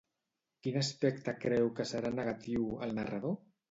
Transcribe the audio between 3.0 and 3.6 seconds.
narrador?